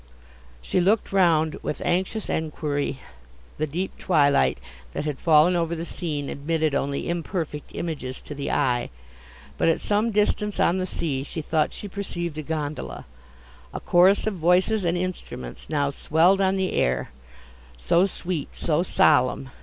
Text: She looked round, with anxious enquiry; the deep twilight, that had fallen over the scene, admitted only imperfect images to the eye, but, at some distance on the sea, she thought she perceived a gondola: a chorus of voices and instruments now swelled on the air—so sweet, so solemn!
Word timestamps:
She 0.63 0.81
looked 0.81 1.11
round, 1.11 1.59
with 1.61 1.79
anxious 1.85 2.27
enquiry; 2.27 2.97
the 3.59 3.67
deep 3.67 3.95
twilight, 3.99 4.57
that 4.93 5.05
had 5.05 5.19
fallen 5.19 5.55
over 5.55 5.75
the 5.75 5.85
scene, 5.85 6.27
admitted 6.27 6.73
only 6.73 7.07
imperfect 7.07 7.69
images 7.75 8.19
to 8.21 8.33
the 8.33 8.49
eye, 8.49 8.89
but, 9.59 9.67
at 9.69 9.79
some 9.79 10.09
distance 10.09 10.59
on 10.59 10.79
the 10.79 10.87
sea, 10.87 11.21
she 11.21 11.43
thought 11.43 11.71
she 11.71 11.87
perceived 11.87 12.39
a 12.39 12.41
gondola: 12.41 13.05
a 13.75 13.79
chorus 13.79 14.25
of 14.25 14.33
voices 14.33 14.85
and 14.85 14.97
instruments 14.97 15.69
now 15.69 15.91
swelled 15.91 16.41
on 16.41 16.55
the 16.57 16.73
air—so 16.73 18.07
sweet, 18.07 18.49
so 18.53 18.81
solemn! 18.81 19.51